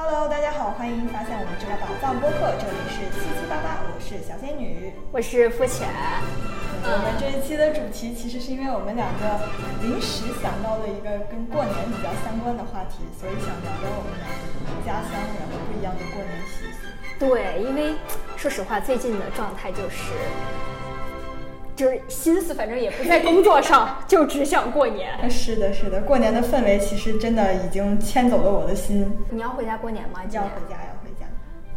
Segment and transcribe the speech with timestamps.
[0.00, 4.92] Hello，大家好，欢迎发现我们这个宝藏播客，这里是七七八八，我是小仙女。
[5.10, 5.88] 我是付浅。
[6.86, 9.42] 我们这一期的主题其实是因为我们两个
[9.82, 16.86] 临时想到了一个跟过年比较相关的话题，所以想聊聊我们两个家乡然后不一样的过年习俗。
[17.18, 17.98] 对，因为
[18.36, 20.14] 说实话，最近的状态就是，
[21.78, 25.30] 就是心思反正也不在工作上， 就只想过年。
[25.30, 29.16] 是的，是的，过年的氛围其实真的已经牵走了我的心。
[29.30, 30.18] 你要回家过年吗？
[30.32, 31.24] 要回家，要回家。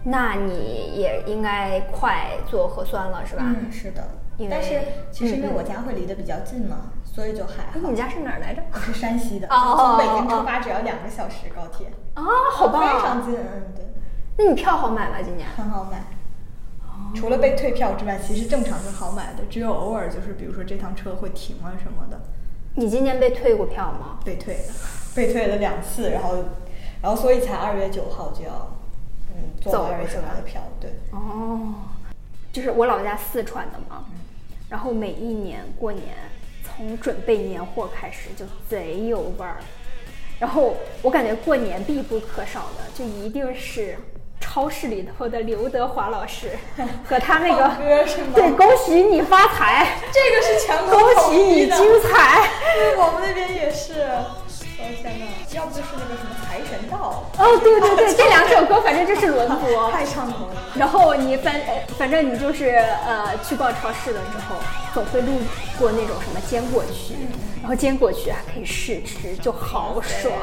[0.03, 3.43] 那你也应该快做核酸了，是吧？
[3.45, 4.01] 嗯，是的。
[4.37, 4.79] 因为但是
[5.11, 7.69] 其实因为我家会离得比较近嘛，所以就还好。
[7.75, 8.63] 哎，你家是哪儿来着？
[8.73, 11.85] 我是山西的，哦从北京哦出发只要两个小时高铁。
[12.15, 13.23] 啊，好棒非常啊！
[13.23, 13.85] 近，嗯，对，
[14.35, 15.17] 那你票好买吗？
[15.23, 15.47] 今年？
[15.55, 16.01] 很好买。
[17.13, 22.19] 除了被退票之外，其实正常是好买的，只有偶尔就是比如说这趟车会停啊什么的，
[22.75, 24.19] 你今年被退过票吗？
[24.23, 24.73] 被退的，
[25.15, 26.35] 被退了两次，然后，
[27.01, 28.77] 然后所以才二月九号就要，
[29.35, 30.91] 嗯，做走二月九号的票，对。
[31.11, 31.73] 哦，
[32.51, 34.05] 就是我老家四川的嘛，
[34.69, 36.15] 然后每一年过年，
[36.63, 39.57] 从准备年货开始就贼有味儿，
[40.39, 43.97] 然后我感觉过年必不可少的就一定是
[44.53, 46.49] 超市里头的刘德华老师
[47.07, 47.71] 和他那个
[48.35, 52.49] 对，恭喜你发财，这个是全国恭喜你精彩。
[52.75, 54.07] 对，我们那边也是。
[55.53, 57.23] 要不就是那个什么财神道。
[57.37, 60.55] 哦，对对对， 这两首歌反正就是轮 播，太上头了。
[60.75, 62.69] 然后你反呃反正你就是
[63.05, 64.55] 呃去逛超市的时候，
[64.93, 65.31] 总会路
[65.77, 67.15] 过那种什么坚果区，
[67.61, 70.33] 然后坚果区还可以试吃，就好爽。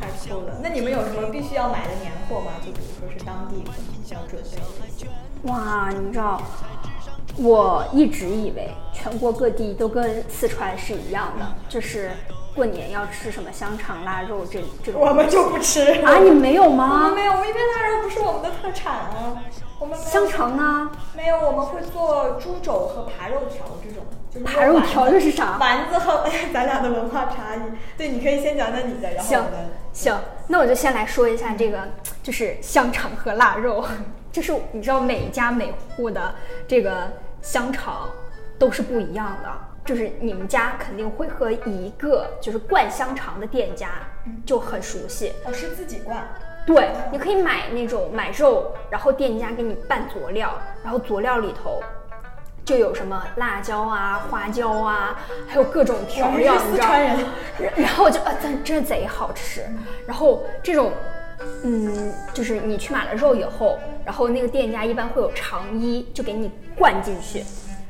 [0.00, 0.54] 太酷了。
[0.62, 2.52] 那你们有什么必须要买的年货吗？
[2.64, 3.62] 就比如说是当地
[4.12, 5.52] 要准备的。
[5.52, 6.40] 哇，你知道，
[7.36, 12.10] 我一直以为全国各地都跟四川是一样的，就是
[12.56, 17.12] 过年要吃什么香肠、腊肉这这种我们就不吃啊，你没有我们吗？
[17.14, 19.36] 没有，因为腊肉不是我们的特产啊。
[19.78, 20.90] 我们香肠呢？
[21.14, 24.02] 没有，我们会做猪肘和扒肉条这种。
[24.32, 27.60] 就是扒肉条这是啥丸子和咱俩的文化差异。
[27.98, 29.44] 对，你可以先讲讲你的，然后行。
[29.92, 30.18] 行，
[30.48, 31.86] 那我就先来说一下这个，
[32.22, 33.84] 就是香肠和腊肉。
[34.32, 36.34] 就是你知道每一家每户的
[36.66, 37.10] 这个
[37.42, 38.08] 香肠
[38.58, 39.48] 都是不一样的，
[39.86, 43.90] 就是你们家肯定会和一个就是灌香肠的店家
[44.44, 45.32] 就很熟悉。
[45.44, 46.22] 我是自己灌。
[46.66, 50.52] 对，你可以买那种买肉，然后店家给你拌佐料，
[50.82, 51.80] 然后佐料里头
[52.64, 55.16] 就有什么辣椒啊、花椒啊，
[55.46, 57.16] 还有各种调料，你知道然
[57.76, 59.62] 然后就啊，真真贼好吃。
[60.04, 60.90] 然后这种，
[61.62, 67.44] 嗯，就是你去买了肉以后，然后那个店家一般会有肠衣，就给你灌进去，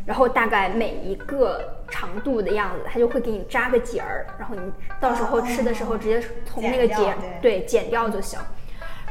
[0.06, 4.61] 然后大概每一个长度的样子，它就会给你扎个结儿，然后你
[5.00, 8.39] 到时候吃的时候直接从那个结对剪掉就行。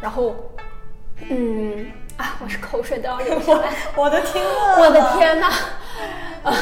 [0.02, 0.36] 然后，
[1.30, 1.86] 嗯
[2.18, 3.70] 啊，我是口水都要流出来。
[3.96, 4.76] 我的天啊！
[4.80, 5.18] 我的！
[5.18, 5.48] 天呐，
[6.44, 6.54] 啊，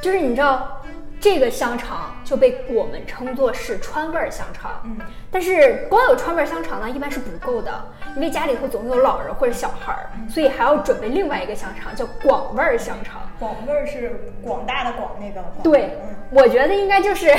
[0.00, 0.82] 就是你知道，
[1.24, 4.82] 这个香肠就被我们称作是川味儿香肠。
[4.84, 4.98] 嗯，
[5.30, 7.72] 但是光有川味儿香肠呢，一般是不够的，
[8.14, 13.22] 因为家里头总有老人或者小孩儿，所以还要准备另外一个香肠，叫广味儿香肠。
[13.38, 15.40] 广味儿是广大的广那个。
[15.40, 15.62] 广。
[15.62, 17.34] 对嗯，我觉得应该就是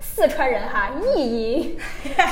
[0.00, 1.78] 四川人哈，意淫，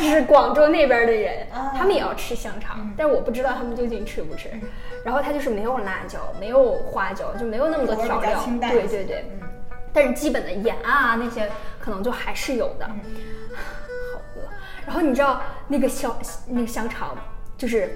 [0.01, 4.51] 就是广州那边的人啊，他们也要吃香肠，但是我不知道他们究竟吃不吃。
[5.05, 8.43] 然后它就是没有辣椒，没有花椒，就没有那么多调料。
[8.61, 9.49] 对对对，嗯
[9.97, 12.87] 但是基本的盐啊那些可能就还是有的。
[12.87, 13.01] 嗯
[14.13, 14.43] 好饿。
[14.85, 17.17] 然后你知道那个小那个香肠
[17.57, 17.91] 就是。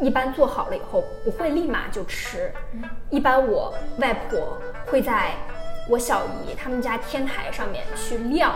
[0.00, 2.52] 一般做好了以后不会立马就吃，
[3.08, 5.30] 一般我外婆会在
[5.88, 8.52] 我小姨他们家天台上面去晾，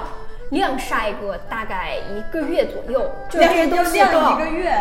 [0.51, 4.75] 晾晒个大概一个月左右，就是这些东西都晾要一个月。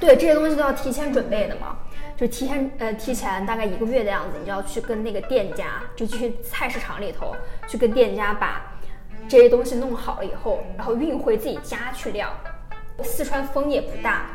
[0.00, 1.76] 对，这些东西都要提前准备的嘛，
[2.18, 7.34] 就提前呃提前大概一个月的样子，你就要去跟那个店家，就去菜市场里头
[7.68, 8.60] 去跟店家把
[9.28, 12.28] 这些东西弄好了以后，然后运回自己家去晾。
[13.04, 14.26] 四川风也不大，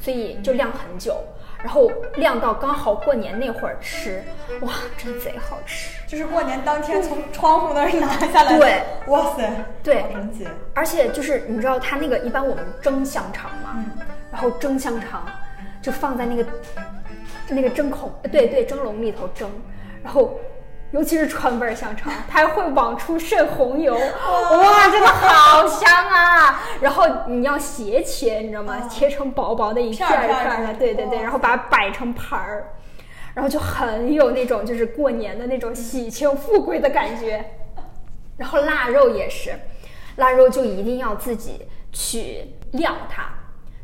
[0.00, 1.22] 所以就晾很久，
[1.62, 4.20] 然后晾到刚好过年那会儿吃，
[4.62, 5.96] 哇，真贼好吃。
[6.08, 8.58] 就是过年当天从窗户那儿拿下来的。
[8.58, 9.48] 对，哇塞，
[9.84, 10.04] 对。
[10.74, 15.24] 而且就是你知道它那个一般我们蒸香肠嘛，嗯然后蒸香肠
[15.80, 16.44] 就放在那个
[17.48, 19.50] 那个蒸孔，呃对对，蒸笼里头蒸，
[20.02, 20.38] 然后
[20.90, 26.62] 尤其是川味儿香肠， 它还会往出渗红油，哇，真的好香啊！
[26.80, 28.88] 然后你要斜切，你知道吗？
[28.88, 32.72] 切成薄薄的一片儿一片儿的，对对对，然后把它摆成盘儿。
[33.34, 37.44] 然后就很有那种就是过年的那种喜庆富贵的感觉。
[38.36, 39.52] 然后腊肉也是，
[40.16, 43.28] 腊肉就一定要自己去晾它，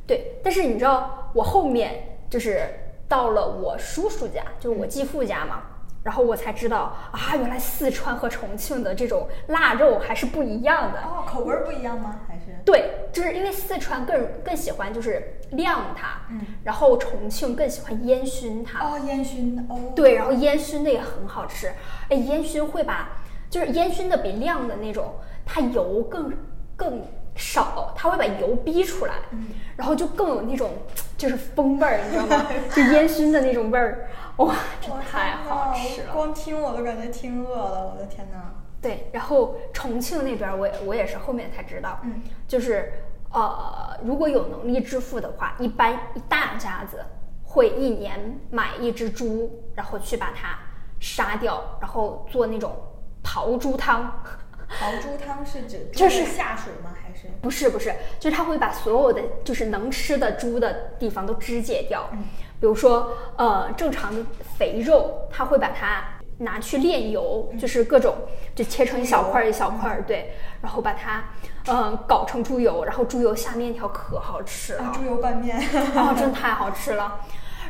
[0.09, 2.69] 对，但是你知道我后面就是
[3.15, 5.63] 到了我叔叔家，就是我继父家嘛，
[6.03, 10.99] 然后我才知道啊，原来四川和重庆的这种腊肉还是不一样的。
[10.99, 12.23] 哦，口味不一样吗？
[12.27, 12.47] 还是？
[12.65, 18.85] 对，就是因为四川更更喜欢就是晾它，嗯，然后重庆更喜欢烟熏它。
[18.85, 19.79] 哦，烟熏的哦。
[19.95, 21.69] 对，然后烟熏的也很好吃。
[22.09, 23.11] 哎，烟熏会把
[23.49, 25.15] 就是烟熏的比晾的那种，
[25.47, 26.33] 它油更
[26.75, 27.01] 更
[27.37, 29.15] 少，它会把油逼出来，
[29.77, 30.71] 然后就更有那种
[31.17, 32.47] 就是风味儿，你知道吗？
[32.75, 36.13] 就烟熏的那种味儿，哇，真的太好吃了。
[36.13, 38.53] 光听我都感觉听饿了，我的天哪！
[38.81, 42.93] 对，然后重庆那边我也我也是后面才知道，嗯，就是
[43.33, 47.03] 呃，如果有能力致富的话，一般一大家子
[47.43, 50.59] 会一年买一只猪，然后去把它
[51.01, 52.77] 杀掉，然后做那种
[53.25, 54.23] 刨猪汤。
[54.69, 56.91] 刨猪汤是指就是下水吗？
[57.41, 62.25] 不是不是，就是他会把所有的就是能吃的猪的地方都肢解掉，嗯。
[62.61, 64.25] 比如说呃正常的
[64.59, 66.03] 肥肉，他会把它
[66.39, 68.15] 拿去炼油，就是各种
[68.55, 70.33] 就切成一小块儿一小块儿，对，
[70.63, 71.25] 然后把它
[71.67, 75.59] 呃搞成猪油，然后猪油下面条可好吃了，啊猪油拌面？
[75.95, 77.21] 啊， 真的太好吃了。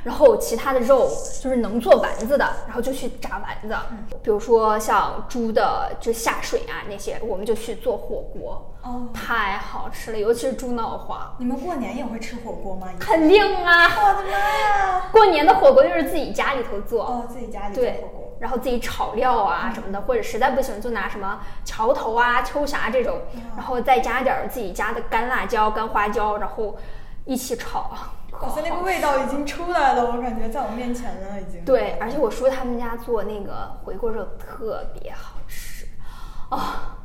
[0.05, 1.09] 然后其他的肉
[1.41, 3.77] 就是能做丸子的，然后就去炸丸子。
[4.23, 8.71] 比如说像猪的就下水啊那些，我们就去做火锅。
[8.83, 11.35] 哦，太好吃了，尤其是猪脑花。
[11.39, 12.87] 你们过年也会吃火锅吗？
[13.01, 13.89] 肯定啊！
[13.97, 15.09] 我的妈呀！
[15.11, 17.06] 过年的火锅就是自己家里头做。
[17.06, 23.19] 哦，自己家里做火锅。，然后自己炒料啊什么的，或者实在不行就拿什么桥头啊、秋霞这种，
[23.56, 26.77] 然后再加点儿自己家的干辣椒、干花椒，然后
[27.25, 27.91] 一起炒。
[28.38, 31.64] 可哇塞，那个味道已经出来了，我感觉在我面前了，已经。
[31.64, 35.86] 对，而且我叔他们家做那个回锅肉特别好吃，
[36.50, 36.98] 啊、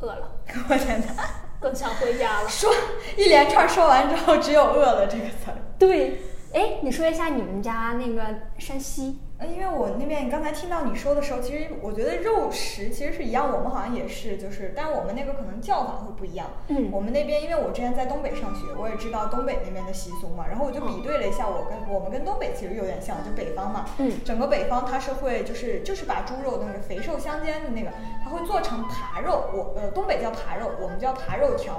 [0.00, 0.30] 饿了，
[0.68, 1.24] 我天哪！
[1.60, 2.46] 更想回家了。
[2.50, 2.70] 说
[3.16, 5.56] 一连串说完之后，只有饿了这个词儿。
[5.78, 6.20] 对，
[6.52, 8.22] 哎，你说一下你们家那个
[8.58, 16.48] 山西，呃，因为我那边刚才听到你说的时候，其实我觉得肉食其实是一样，我们好像也是，就是，但我们那个可能叫法会不一样。
[16.66, 23.84] 嗯我们那边因为我之前在东北上学，我也知道东北那边的习俗嘛，然后我就比对了一下，我跟我们跟东北其实有点像，就北方嘛。
[23.98, 27.92] 嗯整个北方它是会就是就是把猪肉那个肥瘦相间的那个，
[28.24, 31.78] 它会做成扒肉，我呃东北叫扒肉，我们叫扒肉条，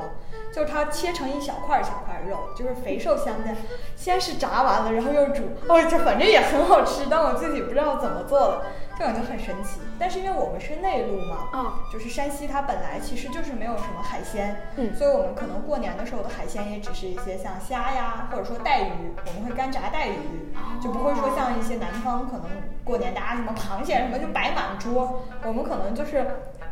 [0.54, 3.54] 就是它切成一小块儿一小块儿肉，就是肥瘦相间，
[3.98, 8.62] 先是炸完了，然后又煮，哦，这反正也很好吃，但我自己不知道怎么做的，
[8.98, 9.80] 就感觉很神奇。
[9.98, 22.46] 但是因为我们是内陆嘛，嗯就是山西它本来其实就是没有什么海鲜，嗯所以我们可能过年的时候的海鲜也只是一些像虾呀，或者说带鱼，我们会干炸带鱼，就不会说像一些南方可能
[22.84, 26.26] 过年大家什么螃蟹什么就摆满桌，我们可能就是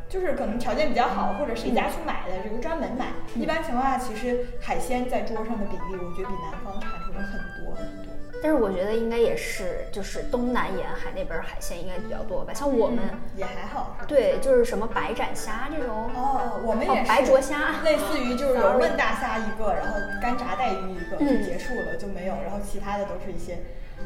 [0.08, 3.08] 就是可能条件比较好，或者谁家去买的这个专门买。
[3.36, 8.07] 一般情况下，其实海鲜在桌上的比例，我觉得比南方差出了很多很多。
[8.42, 13.00] 但是我觉得应该也是，就是东南沿海那边儿海鲜应该比较多吧，像我们。
[13.36, 23.58] 也还好，对，就是什么白斩虾这种，哦，我们也哦是白灼虾 类似于就是 油焖大虾一个，然后干炸带鱼一个，就嗯结束了，就没有，然后其他的都是一些。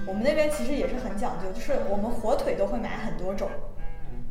[0.08, 3.50] 我们那边其实也是很讲究，就是我们火腿都会买很多种，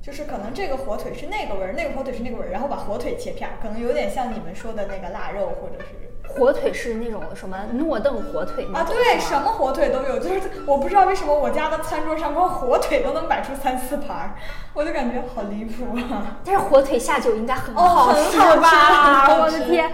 [0.02, 6.09] 就是可能这个火腿是那个味儿，那个火腿是那个味儿，然后把火腿切片儿，可能有点像你们说的那个腊肉或者是。
[6.36, 14.34] 火腿是那种什么诺邓火腿吗啊，对，什么火腿都有，就是我不知道为什么我家的餐桌上光火腿都能摆出三四盘儿，
[14.74, 16.38] 我就感觉好离谱啊！
[16.44, 19.40] 但是火腿下酒应该很哦好吃很好吧？
[19.40, 19.90] 我的天！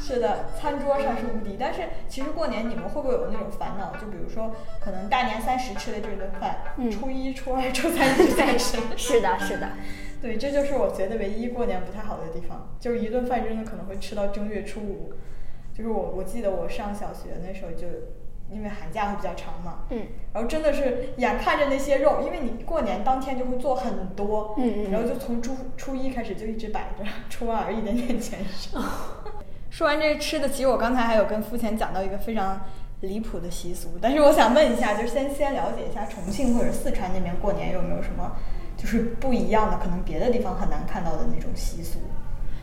[0.00, 1.56] 是的，餐桌上是无敌。
[1.58, 3.92] 但是其实过年你们会不会有那种烦恼？
[4.00, 4.50] 就比如说，
[4.84, 8.78] 可能大年三十吃的这顿饭，嗯初一、初二、初三一直在吃。
[8.96, 9.68] 是的，是的，
[10.20, 15.12] 对，这就是我觉得唯一过年不太好的地方，就是一顿饭真的可能会吃到正月初五。
[15.80, 17.86] 就是我，我记得我上小学那时候就，
[18.50, 20.02] 因为寒假会比较长嘛，嗯
[20.34, 28.78] 然后真的是眼看着那些肉，因为你过年当天就会做很多，嗯嗯然后就从初初一开始就一直摆着，初二一点点减少。
[29.70, 32.60] 说完这吃的，其实我刚才还有跟付钱讲到一个非常
[33.00, 38.36] 离谱的习俗，但是我想问一下，就是先先了解一下重庆或者四川那边过年有没有什么
[38.76, 42.00] 就是不一样的，可能别的地方很难看到的那种习俗。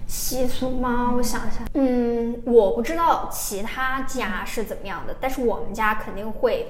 [0.07, 1.13] 习俗吗？
[1.15, 6.67] 我想想，嗯，我不知道其他家是怎么样的，但是我们家肯定会，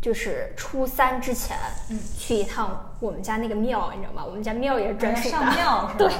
[0.00, 1.56] 就是初三之前，
[1.90, 4.24] 嗯去一趟我们家那个庙，你知道吗？
[4.26, 5.94] 我们家庙也是专属的，上庙是吧？
[5.96, 6.12] 对，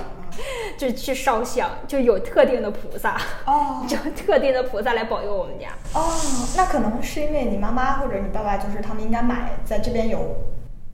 [0.78, 5.68] 就去烧香，就有特定的菩萨，哦就特定的菩萨来保佑我们家。
[5.94, 6.12] 哦，
[6.56, 10.36] 那可能是因为你妈妈或者你爸爸，就是他们应该买在这边有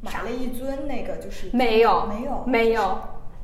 [0.00, 2.98] 买了一尊那个，就是没有，没有没有。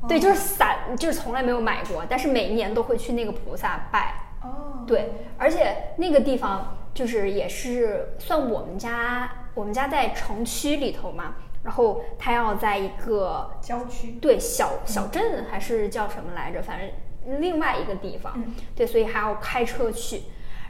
[0.07, 4.13] 对，就是散，就是从来没有买过，但是每年都会去那个菩萨拜。
[4.41, 14.11] 哦，对，而且那个地方就是也是算我们家，我们家在城区里头嘛，然后他要在一个郊区。
[14.21, 20.21] 对小小镇还是叫什么来着，反正另外一个地方，嗯对，所以还要开车去，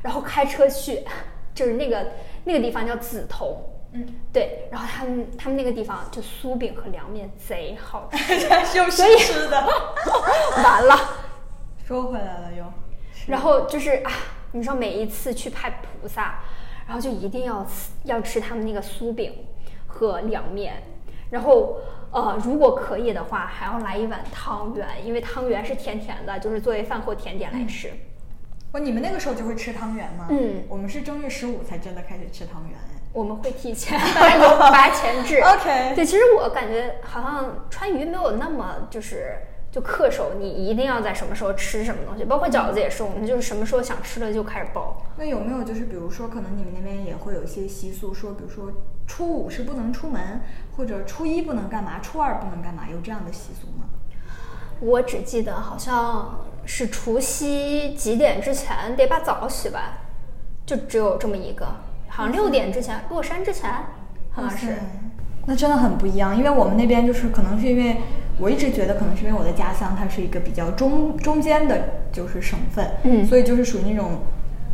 [0.02, 1.04] 然后开车去，
[1.54, 2.14] 就是那个
[2.46, 3.58] 那个地方叫梓潼。
[3.96, 9.68] 嗯，对，然后他们他们那个地方就酥饼和凉面贼好吃，又所以是吃的。
[10.64, 11.00] 完了。
[11.88, 12.66] 说回来了又。
[13.28, 14.12] 然后就是啊，
[14.52, 16.40] 你知道每一次去拜菩萨，
[16.86, 19.34] 然后就一定要吃要吃他们那个酥饼
[19.88, 20.84] 和凉面，
[21.30, 21.78] 然后
[22.12, 27.92] 呃，如果可以的话，还要来一碗汤圆，因为汤圆是甜甜的，就是作为饭后甜点来吃。
[28.74, 30.28] 哦，你们那个时候就会吃汤圆吗？
[30.30, 32.78] 嗯我们是正月十五才真的开始吃汤圆。
[33.16, 35.40] 我们会提前有 八前置。
[35.40, 39.38] OK 对，其实我感觉好像川渝没有那么就是
[39.72, 45.02] 就恪守，你一定要在什么时候吃什么东西，包括饺子也是，我们就是什么时候想吃了就开始包。
[45.16, 48.70] 那有没有就是比如说，可能你们那边也会有一些习俗，说比如说
[49.08, 50.42] 初五是不能出门，
[50.76, 53.86] 或者初一不能干嘛，初二不能干嘛，有这样的习俗吗？
[54.82, 59.82] 我只记得好像是除夕几点之前得把澡洗完，
[60.66, 61.66] 就只有这么一个，
[62.16, 63.70] 好像六点之前落山之前，
[64.32, 64.78] 好像是。
[65.46, 67.98] 那真的很不一样，因为我们那边就是可能是因为
[68.40, 74.22] 我一直觉得可能是因为我的家乡它是一个比较中中间的，就是省份，嗯所以就是属于那种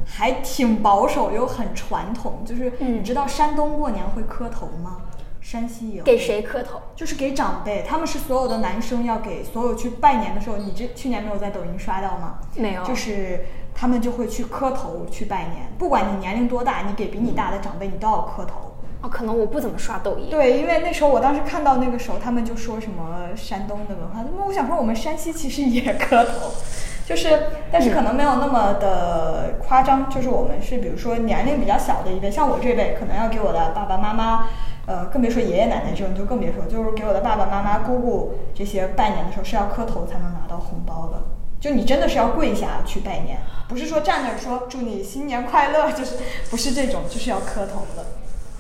[0.05, 4.98] 还挺保守又很传统，就是嗯你知道山东过年会磕头吗？
[5.41, 6.79] 山西也会给谁磕头？
[6.95, 12.38] 就是给长辈，他们是所有的男生要给所有去拜年的时候，你这去年没有在抖音刷到吗？
[12.55, 13.43] 没有就是
[13.81, 18.73] 他们就会去磕头去拜年，不管你年龄多大，你给比你大的长辈，你都要磕头。
[19.01, 20.29] 哦，可能我不怎么刷抖音。
[20.29, 26.51] 对，因为那时候我当时看到那个时候，他们就说什么山东的文化，那么我想说我们山西其实也磕头，
[27.07, 34.47] 就是但是可能没有那么的夸张，就是我们是比如说年龄比较小的一辈，像我这辈可能要给我的爸爸妈妈。
[34.85, 41.40] 呃，更别说爷爷奶奶这种，就更别说，就是给我的爸爸妈妈、姑姑这些拜年的时候是要磕头才能拿到红包的。
[41.62, 43.38] 就你真的是要跪下去拜年，
[43.70, 46.15] 不是说站那儿说祝你新年快乐，就是
[46.50, 48.03] 不是这种，就是要磕头的。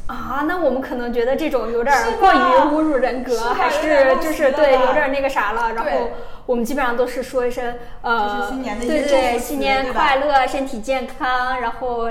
[0.05, 2.35] 啊，那我们可能觉得这种有点儿过于
[2.75, 5.73] 侮辱人格，是还是就是对，有点儿那个啥了。
[5.73, 6.11] 然后
[6.45, 12.07] 我们基本上都是说一声呃，新年的对对新年快乐，身体健康，然后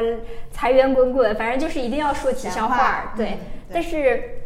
[0.51, 3.39] 财源滚滚，反正就是一定要说吉祥话对
[3.73, 4.40] 但是。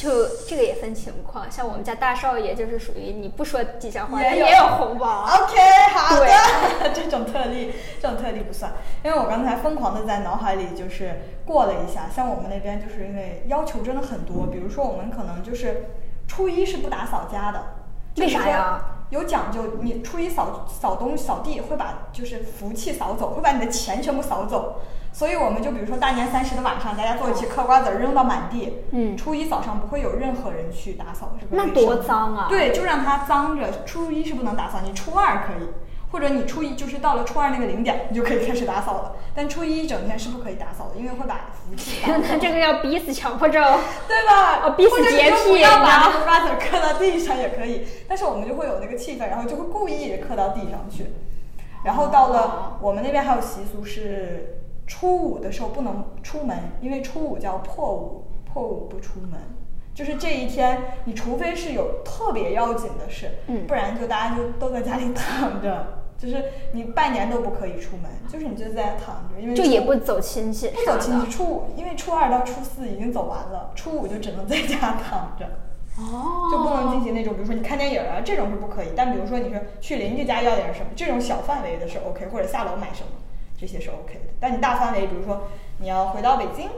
[0.00, 5.28] 就这个也分情况，像我们家大少爷就是属于你不说吉祥话，也有也有红包。
[5.28, 5.58] OK，
[5.92, 8.72] 好的， 这种特例，这种特例不算，
[9.04, 15.90] 因为我刚才疯狂的在脑海里就是过了一下，像我们那边就是因为要求真的很多，比如说我们可能就是
[16.26, 17.62] 初一是不打扫家的，
[18.16, 18.82] 为啥呀？
[19.10, 24.76] 有讲究，你初一扫扫东扫地会把就是福气扫走，会把你的钱全部扫走。
[25.12, 28.78] 所以我们就比如说大年三十的晚上，大家坐一起嗑瓜子儿扔到满地。
[28.92, 33.84] 嗯初一早上不会有任何人去打扫这个那多脏啊对，就让它脏着。
[33.84, 35.68] 初一是不能打扫，你初二可以，
[36.12, 39.12] 或者你初一就是到了初二那个零点，你就可以开始打扫了。
[39.34, 42.00] 但初一一整天是不可以打扫的，因为会把福气。
[42.06, 43.62] 那 这个要逼死强迫症。
[44.08, 44.60] 对吧？
[44.64, 51.06] 哦逼死或者你洁癖就不要把你知道那个瓜子儿磕到地上也可以，但是我们就会有那个气氛，然后就会故意嗑到地上去。
[51.82, 54.59] 然后到哦了我们那边还有习俗是
[54.90, 59.38] 初五的时候不能出门，因为初五叫破五，破五不出门。
[59.94, 63.66] 就是这一天，你除非是有特别要紧的事，嗯。
[63.68, 75.46] 不然就大家就都在家里躺着， 就是你半年都不可以出门，就是你就在家躺着，因为就也不走亲戚，不走亲戚，初五因为初二到初四已经走完了，初五就只能在家躺着，
[75.98, 83.10] 哦，就不能进行那种，比如说你看电影啊这种是不可以，但比如说你说去邻居家要点什么，这种小范围的是 OK，或者下楼买什么，
[83.60, 84.32] 这些是 OK 的。
[84.40, 85.42] 但你大范围，比如说
[85.78, 86.70] 你要回到北京，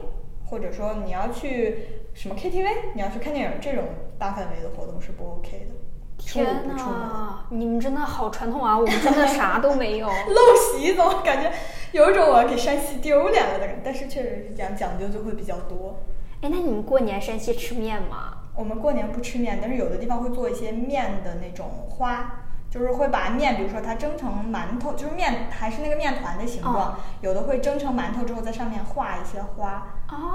[0.44, 1.78] 或者说你要去
[2.14, 3.84] 什么 KTV，你要去看电影，这种
[4.18, 5.74] 大范围的活动是不 OK 的。
[6.18, 6.66] 天。
[6.68, 8.76] 呐，你们真的好传统啊！
[8.78, 10.08] 我们真的啥都没有。
[10.28, 11.52] 陋习怎么感觉
[11.92, 15.96] 有一种我要给山西丢脸了的感觉，但是确实是讲讲究就会比较多。
[16.42, 18.38] 哎，那你们过年山西吃面吗？
[18.54, 22.41] 我们过年不吃面，但是有的地方会做一些面的那种花，
[22.72, 29.88] 就是会把面，比如说它蒸成馒头，就是面还是那个面团的形状，哦有的会蒸成馒头之后在上面画一些花。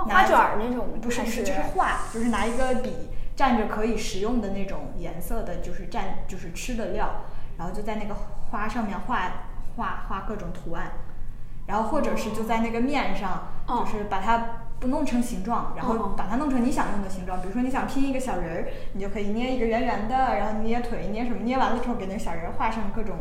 [0.07, 7.23] 花卷儿那种还不是不是，就是画，就是拿一个笔蘸着可以食用的那种颜色的，就是蘸就是吃的料，
[7.57, 9.31] 然后就在那个花上面画
[9.75, 10.91] 画画各种图案，
[11.65, 17.41] 然后或者是就在那个面上，哦就是把它不弄成形状，然后哦把它弄成你想用的形状。
[17.41, 23.15] 比如说你想拼一个小人儿，你就可以捏一个圆圆的，然后捏腿捏什么，捏完了之后给那个小人儿画上各种。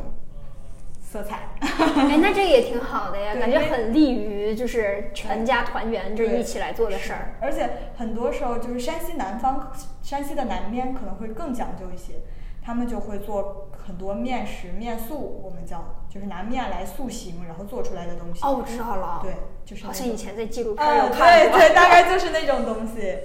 [1.08, 1.48] 色彩。
[1.60, 7.36] 哎，那这个也挺好的呀， 感觉很利于就是全家团圆，就是一起来做的事儿。
[7.40, 9.70] 而且很多时候就是山西南方，
[10.02, 12.14] 山西的南边可能会更讲究一些，
[12.60, 18.40] 他们就会做很多面食、面素，我们叫就是拿面来塑形，然后做出来的东西。
[18.42, 19.34] 哦，我知道了，对，
[19.66, 21.16] 就是好像以前在纪录片看过。
[21.18, 23.18] 对对，大概就是那种东西，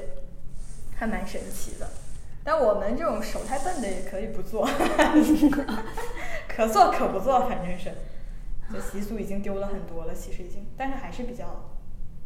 [0.97, 1.87] 还蛮神奇的。
[2.43, 4.67] 但我们这种手太笨的也可以不做，
[6.49, 7.93] 可做可不做，反正是，
[8.73, 11.69] 这习俗已经丢了很多了，其实已经，但是还是比较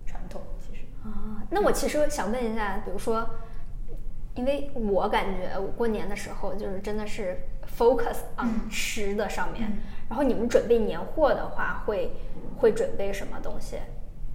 [0.07, 0.81] 传统，其实。
[1.03, 3.29] 啊，那我其实想问一下，比如说，
[4.33, 7.37] 因为我感觉我过年的时候就是真的是
[7.77, 9.77] focus on 嗯吃的上面，嗯
[10.09, 12.11] 然后你们准备年货的话，会
[12.57, 13.77] 会准备什么东西？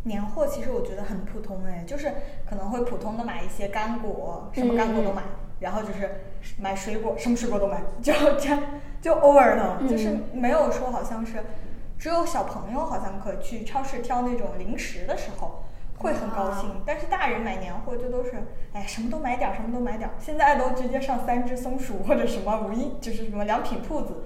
[0.03, 2.13] 年货其实我觉得很普通哎，就是
[2.49, 5.23] 可能会普通的买一些干果，什么干果都买，
[5.61, 6.23] 然后就是
[6.59, 8.63] 买水果，什么水果都买，就这样，
[9.01, 11.45] 就偶尔的，嗯就是没有说好像是，
[11.99, 15.65] 只有小朋友好像可去超市挑那种零食的时候。
[16.01, 18.33] 会很高兴，但是大人买年货就都是，
[18.73, 20.15] 哎，什么都买点儿，什么都买点儿。
[20.19, 24.25] 现在都直接上三只松鼠或者什么无印，就是什么良品铺子，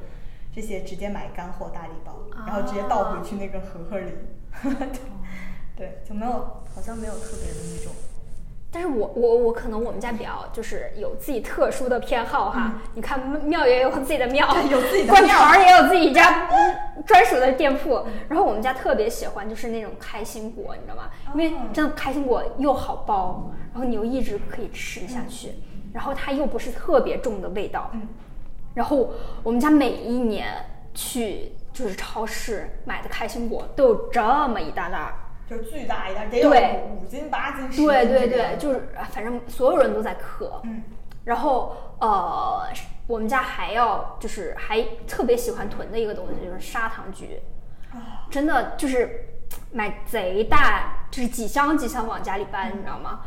[0.54, 2.16] 这些直接买干货大礼包，
[2.46, 4.12] 然后直接倒回去那个盒盒里。
[5.76, 6.32] 对，就没有，
[6.72, 7.92] 好像没有特别的那种。
[8.74, 18.04] 但是我我我可能我们家比较就是有自己特殊的偏好哈，你看庙也有自己的庙， 有自己的官也有自己家嗯专属的店铺。
[18.28, 21.08] 然后我们家特别喜欢就是那种开心果，你知道吗？
[21.34, 25.52] 因为哦真的开心果又好剥，然后你又一直可以吃下去，
[25.92, 27.88] 然后它又不是特别重的味道。
[27.94, 28.02] 嗯，
[28.74, 29.08] 然后
[29.44, 30.48] 我们家每一年
[30.92, 35.14] 去就是超市买的开心果都有这么一大袋儿。
[35.48, 40.60] 就巨大一袋，得有对五斤、八斤、对对对，就是啊反正所有人都在嗑。
[40.64, 40.82] 嗯，
[41.24, 42.66] 然后呃，
[43.06, 47.40] 我们家还要就是还特别喜欢囤的一个东西就是砂糖橘，
[47.92, 49.28] 啊，真的就是
[49.70, 53.20] 买贼大，就是几箱几箱往家里搬，你知道吗？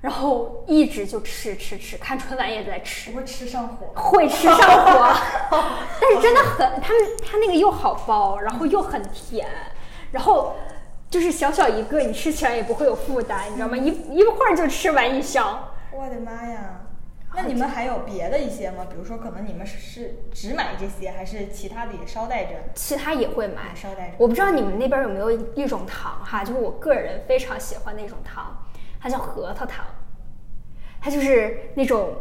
[0.00, 3.88] 然后一直就吃吃吃，看春晚也在吃不，会吃上火。
[3.94, 5.14] 会吃上火，
[6.00, 9.46] 但是真的很，他们他那个又好包，然后又很甜，
[10.10, 10.56] 然后
[11.10, 13.76] 就是小小一个，你吃起来也不会有负担，你知道吗？
[13.76, 15.68] 一一会儿就吃完一箱。
[15.92, 16.82] 我的妈呀！
[17.34, 18.86] 那你们还有别的一些吗？
[18.88, 22.50] 比如说，可能你们是是只买这些，还是其他的也捎带着？
[22.74, 24.14] 其他也会买，捎带着。
[24.18, 28.56] 我不知道你们那边有没有一种糖哈，就是我个人非常喜欢的一种糖，
[29.00, 29.84] 它叫核桃糖，
[31.00, 32.14] 它就是那种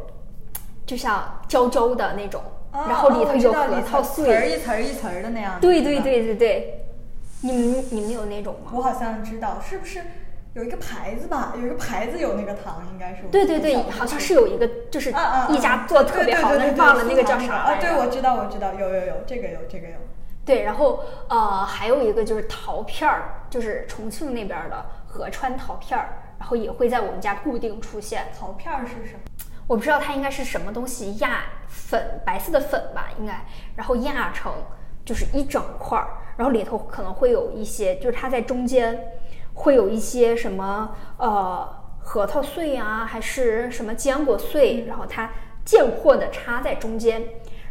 [0.86, 5.60] 就像焦焦的那种，哦然后里头有核桃碎，一层儿一层儿的那样。
[5.60, 5.99] 对对。
[6.02, 6.86] 对对对，
[7.41, 8.71] 你们你们有那种吗？
[8.73, 10.02] 我好像知道，是不是
[10.54, 11.54] 有一个牌子吧？
[11.56, 13.23] 有一个牌子有那个糖，应该是。
[13.32, 15.10] 对对对好像是有一个就是
[15.49, 17.75] 一家做的特别好，但是对对对对忘了那个叫对啥啊？
[17.80, 19.93] 对，我知道，我知道，有有有，这个有，这个有。
[20.45, 28.25] 对，然后呃还有一个就是桃片儿，就是重庆那边儿的合川桃片儿，然后也会在我们家固定出现。
[28.38, 29.19] 桃片儿是什么？
[29.67, 33.39] 我不知道它应该是什么东西压粉，白色的粉吧，应该，
[33.75, 34.52] 然后压成
[35.06, 36.08] 就是一整块儿，
[36.39, 38.97] 然后里头可能会有一些，就是它在中间
[39.54, 41.67] 会有一些什么呃
[41.99, 45.30] 核桃碎啊，还是什么坚果碎，然后它
[45.65, 47.21] 间或的插在中间，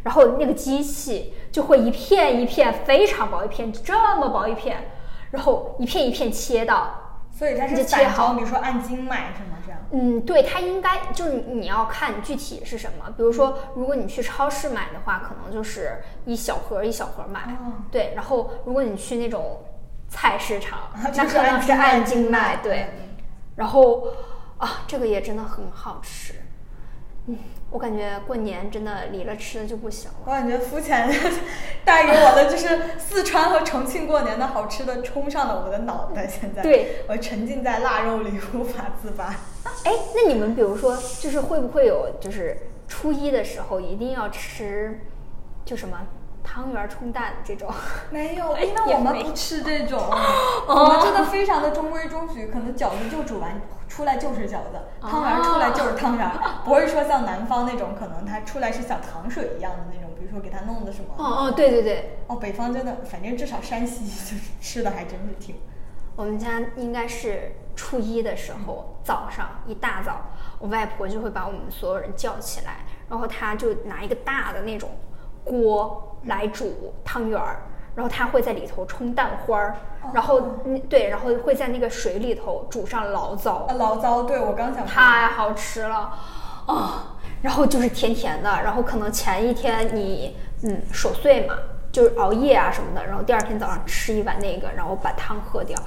[0.03, 4.91] 然后那个机器就会一片一片非常薄一片，这么薄一片，
[5.31, 6.93] 然后一片一片切到。
[7.31, 9.57] 所以它是切散好装，比如说按斤卖是吗？
[9.91, 13.05] 嗯，对，它应该就是你要看具体是什么。
[13.17, 17.57] 比如说，如果你去超市买的话，可能就是一小盒一小盒买。
[17.59, 19.63] 哦对，然后如果你去那种
[20.07, 22.87] 菜市场， 那就是可能是按斤卖对，
[23.55, 24.07] 然后
[24.59, 26.35] 啊，这个也真的很好吃。
[27.25, 27.37] 嗯，
[27.71, 30.17] 我感觉过年真的离了吃的就不行了。
[30.25, 31.09] 我感觉肤浅
[31.83, 39.35] 带给我的就是四川和重庆过年的好吃的冲上了我的脑袋，现在对我沉浸在腊肉里无法自拔。
[39.85, 44.99] 哎，那你们比如说，就是会不会有，就是初一的时候一定要吃，
[45.65, 45.97] 就什么
[46.43, 47.69] 汤圆儿冲蛋这种？
[48.11, 49.99] 没有，哎因为我们不吃这 种，
[50.67, 61.13] 我们真的非常的中规中矩，可能饺子就煮完出来就是饺子，汤圆儿出来就是汤圆儿，不会说像南方那种，可能它出来是像糖水一样的那种，比如说给它弄的什么。
[61.17, 65.55] 哦哦，对对对，哦，北方真的，反正至少山西就是吃的还真是挺。
[66.15, 70.19] 我们家应该是初一的时候早上一大早，
[70.59, 74.89] 我外婆就会把我们所有人叫起来，然后她就拿一个大的那种
[75.45, 77.61] 锅来煮汤圆儿，
[77.95, 79.77] 然后她会在里头冲蛋花儿，
[80.13, 84.93] 然后嗯对，然后会在那个水里头煮上醪糟啊，，醪糟，对我刚想说。
[84.93, 86.13] 太好吃了
[86.67, 87.15] 啊！
[87.41, 91.55] 然后就是甜甜的，然后可能前一天你嗯守岁嘛，
[91.91, 95.77] 就是熬夜啊什么的，然后第二天早上吃一碗那个，然后把汤喝掉，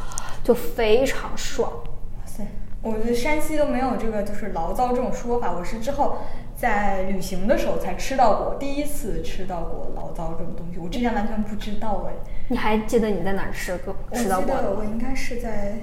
[0.43, 1.71] 就非常爽。
[1.71, 2.45] 哇塞，
[2.83, 6.19] 我觉得山西都没有这个就是醪糟这种说法，我是之后
[6.57, 12.13] 在旅行的时候才吃到过，第一次吃到过醪糟这种东西，我之前完全不知道哎。
[12.49, 15.79] 你还记得你在哪儿吃过吃到过我记得我应该是在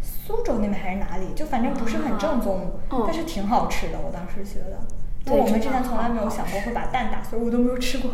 [0.00, 3.98] 苏州那边还是哪里，就反正不是很正宗，嗯但是挺好吃的。
[4.04, 4.78] 我当时觉得，
[5.26, 8.10] 因对为我们之前从来没有想过会把蛋打碎，我都没有吃过。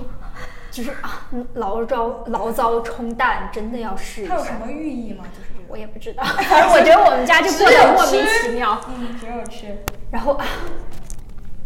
[0.71, 4.35] 就是啊，嗯醪糟醪糟冲蛋真的要试一下。
[4.35, 5.25] 它有什么寓意吗？
[5.35, 5.65] 就是这个。
[5.69, 8.81] 我也不知道，反正我觉得我们家就过得莫名其妙。
[8.89, 9.77] 嗯，只有吃。
[10.11, 10.47] 然后啊，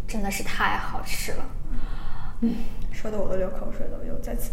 [0.07, 1.45] 真的是太好吃了。
[2.41, 2.55] 嗯
[2.91, 4.51] 说的我都流口水了，我又再次。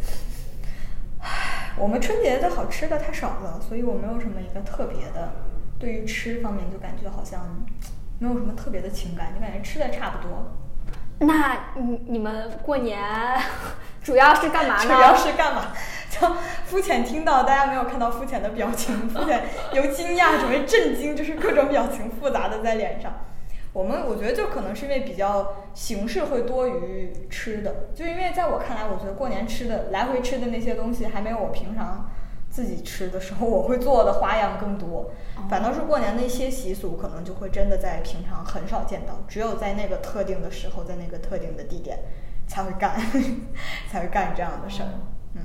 [1.21, 5.33] 唉，我们春节的好吃的太少了，所以我没有什么一个特别的，
[5.79, 7.45] 对于吃方面就感觉好像
[8.19, 10.53] 没有什么特别的情感，就感觉吃的差不多。
[11.19, 12.99] 那你你们过年
[14.03, 14.83] 主要是干嘛呢？
[14.83, 15.73] 主要是干嘛？
[16.11, 16.27] 就
[16.67, 23.25] 肤浅听到大家没有看到肤浅的表情， 肤浅由惊讶转为震惊，就是各种表情复杂的在脸上。
[23.73, 32.11] 我们我觉得就可能是因为比较形式会多于吃的，就因为在我看来，我觉得过年吃的来回吃的那些东西还没有我平常
[32.51, 35.13] 自己吃的时候我会做的花样更多。
[35.49, 42.01] 反倒是过年的一些习俗，可能就会真的在平常很少见到，只有在那个特定的时候，在那个特定的地点
[42.51, 43.01] 才会干，
[43.89, 44.89] 才会干这样的事儿。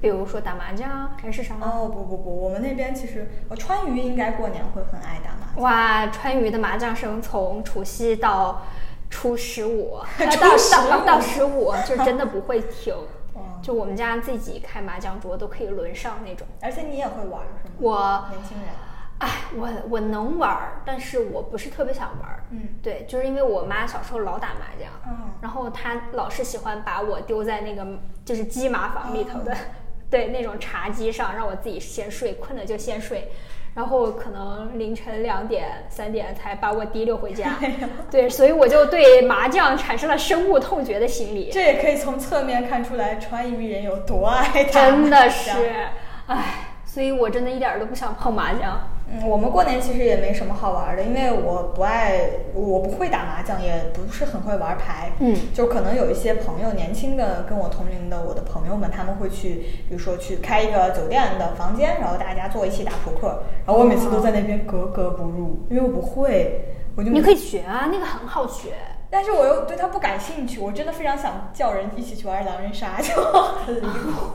[0.02, 1.54] 比如说打麻将还是啥？
[1.62, 5.64] 哦不不不，我们那边其实呃川渝应该过年会很爱打麻将。
[5.64, 8.64] 哇，川渝的麻将声从除夕到
[9.12, 12.96] 初十五， 到15到到十五，就真的不会停。
[13.36, 16.48] 哦就我们家自己开麻将桌都可以轮上那种。
[16.62, 17.76] 而且你也会玩儿是吗？
[17.80, 18.68] 我年轻人。
[19.20, 22.44] 哎，我我能玩儿，但是我不是特别想玩儿。
[22.52, 27.86] 嗯对，就是因为我妈小时候老打麻将，嗯然后她老是喜欢把我丢在那个
[28.26, 29.58] 就是鸡麻房里头的，哦
[30.12, 33.30] 对那种茶几上，让我自己先睡，困了就先睡，
[33.74, 37.56] 然后可能凌晨两点三点才把我提溜回家。
[38.12, 41.50] 对，所以我就对麻将产生了深恶痛绝的心理。
[41.52, 45.58] 这也可以从侧面看出来川渝人有多爱打真的是将，
[46.28, 46.44] 唉，
[46.86, 48.78] 所以我真的一点儿都不想碰麻将。
[49.08, 52.22] 嗯，我们过年其实也没什么好玩的，因为我不爱，
[52.54, 55.12] 我不会打麻将，也不是很会玩牌。
[55.20, 68.74] 嗯就可能有一些朋友，年轻的跟我同龄的我的朋友们，他们会去，比如说去开一个酒店的房间，然后大家坐一起打扑克，然后我每次都在那边格格不入，因为我不会，我就你可以学啊，那个很好学。
[69.08, 73.14] 但是我又对它不感兴趣，我真的非常想叫人一起去玩狼人杀，就
[73.66, 74.32] 很离谱。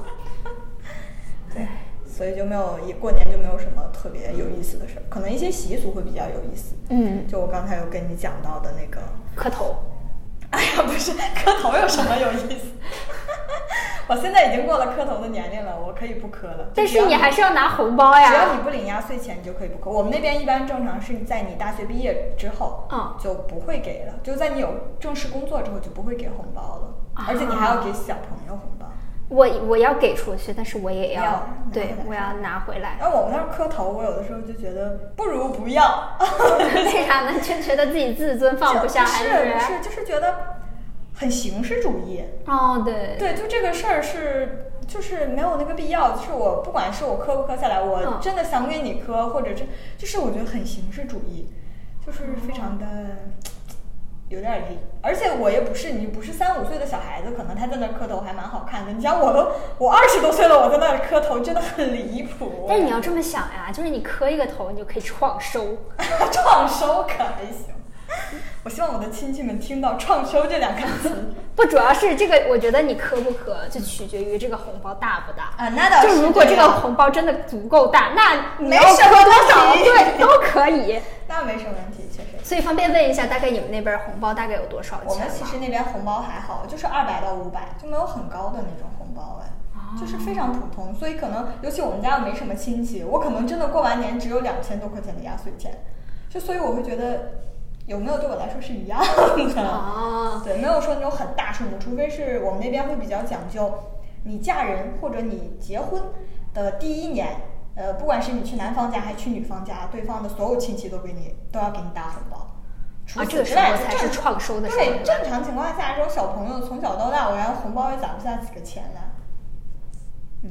[1.53, 1.67] 对，
[2.21, 6.75] 所以就没有一过年就没有什么特别有意思的事儿，可能一些习俗会比较有意思。
[6.91, 9.01] 嗯，就我刚才有跟你讲到的那个，
[9.35, 9.77] 磕头。
[10.53, 12.73] 哎呀，不是磕头有什么有意思？
[14.07, 16.69] 我现在已经过了磕头的年龄了，我可以不磕了。
[16.75, 18.53] 但是你还是要拿红包呀只要。
[18.55, 19.91] 你不领压岁钱，你就可以不磕。
[19.91, 24.69] 我们那边一般正常是在你大学毕业之后，嗯就不会给了，就在你有
[25.01, 28.87] 正式工作之后就不会给红包了，啊而且你还要给小朋友红包。
[29.31, 32.97] 我我要给出去，但是我也要要对我要拿回来。
[32.99, 36.19] 然后我们那儿磕头，我有的时候就觉得不如不要。
[36.59, 37.39] 为啥呢？
[37.41, 40.35] 就觉得自己自尊放不下，还是不是就是觉得
[41.15, 42.25] 很形式主义。
[42.47, 46.17] 哦，对对，就这个事儿是，就是没有那个必要。
[46.17, 49.65] 就是我不管是我磕不磕下来，我嗯真的想给你磕，或者这
[49.97, 51.49] 就是我觉得很形式主义，
[52.05, 52.85] 就是非常的
[54.31, 54.79] 有点离。
[55.03, 58.93] 而且我也不是你不是三五岁的小孩子，可能他在那儿磕头还蛮好看的。
[58.93, 62.65] 你像我都我二十多岁了，我在那儿磕头，真的很离谱。
[62.69, 65.77] 但你要这么想呀，就是你磕一个头，你就可以创收。
[66.33, 67.75] 创收可还行。
[68.65, 75.53] 我希望我的亲戚们听到“创收”这两个词 不，主要是这个，我觉得你磕不磕，就取决于这个红包大不大。
[75.57, 81.01] 啊，那倒就是如果这个红包真的足够大，那你没要磕什么多少，对，都可以。
[81.29, 82.45] 那没什么问题，确实。
[82.45, 85.07] 所以方便问一下，大概你们那边红包大概有多少钱？
[85.07, 89.49] 我们其实那边红包还好，就是二百到五百，就没有很高的那种红包哎，
[89.99, 90.95] 就是非常普通。
[90.95, 95.85] 所以可能，尤其我们家又没什么亲戚，我可能真的过完年只有两千多块钱的压岁钱，
[96.29, 97.33] 就所以我会觉得
[97.91, 99.61] 有没有对我来说是一样的。
[99.63, 103.75] 啊， 对，没有说那种很大数目，除非是我们那边会比较讲究，
[104.23, 106.01] 你嫁人或者你结婚
[106.55, 107.27] 的第一年，
[107.75, 112.47] 呃，不管是你去男方家还是去女方家，对方的所有亲戚都给你都要给你打红包。
[113.09, 114.85] 除此之外，才是创收的时候。
[114.85, 119.01] 对，正常情况下，这种小朋友从小到大，我连红包也攒不下几个钱来。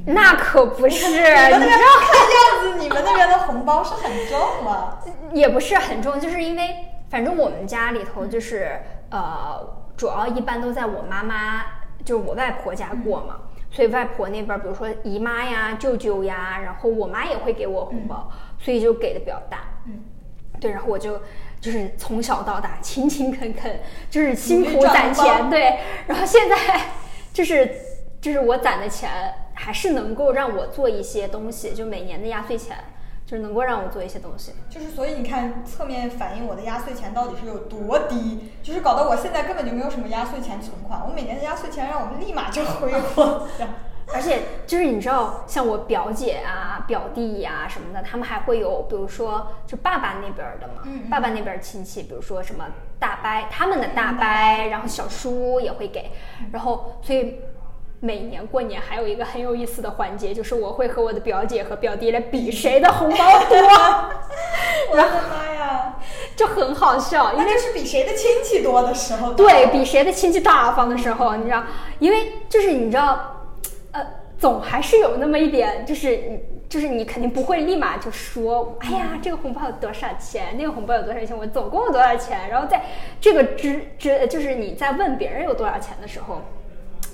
[0.04, 1.86] 那可不是，你们那边你知道。
[2.00, 4.98] 看样子，你们那边的红包是很重了。
[5.32, 6.76] 也不是很重，就是因为
[7.10, 9.60] 反正我们家里头就是呃，
[9.96, 11.66] 主要一般都在我妈妈
[12.02, 13.36] 就是我外婆家过嘛。
[13.72, 19.58] 所以外婆那边，比如说姨妈呀、舅舅呀，然后我妈也会给我红包，所以就给的比较大。
[19.86, 20.02] 嗯，
[20.60, 21.20] 对，然后我就
[21.60, 23.78] 就是从小到大勤勤恳恳，
[24.10, 26.56] 就是辛苦攒钱，对，然后现在
[27.32, 27.70] 就是
[28.20, 29.08] 就是我攒的钱
[29.54, 32.76] 还是能够让我做一些东西，就每年的压岁钱，
[33.30, 34.52] 就是能够让我做一些东西。
[34.68, 43.68] 就是所以你看，侧面反映我的压岁钱到底是有多低，就是搞得我现在根本就没有什么压岁钱存款，我每年的压岁钱让我们立马就挥霍掉。
[44.12, 52.64] 而且就是你知道，像我表姐啊、表弟呀、什么的，他们还会有，比如说就爸爸那边儿的嘛，嗯嗯爸爸那边儿亲戚，比如说什么
[52.98, 56.10] 大伯，他们的大嗯伯，然后小叔也会给，
[56.50, 57.38] 然后所以
[58.02, 63.58] 每年过年还有一个很有意思的环节，就是我会和我的表姐和表弟来比谁的红包多，
[64.90, 65.96] 我的妈呀！
[66.34, 71.62] 就很好笑，因为那就是比谁的亲戚多的时候，对比谁的亲戚大方的时候，你知道，
[71.98, 73.36] 因为就是你知道，
[73.92, 74.00] 呃，
[74.38, 82.82] 总还是有那么一点，就是你就是你肯定不会立马就说，哎呀，这个红包有多少钱，那个红包有多少钱，我总共有多少钱，然后在
[83.20, 86.40] 这个之之，就是你在问别人有多少钱的时候。